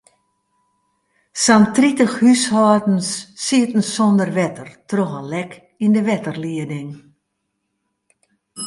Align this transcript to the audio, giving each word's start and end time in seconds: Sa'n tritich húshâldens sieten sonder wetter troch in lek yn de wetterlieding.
Sa'n 1.43 1.63
tritich 1.75 2.15
húshâldens 2.21 3.09
sieten 3.45 3.83
sonder 3.93 4.31
wetter 4.37 4.69
troch 4.89 5.15
in 5.19 5.27
lek 5.33 5.51
yn 5.83 5.95
de 5.95 6.01
wetterlieding. 6.09 6.91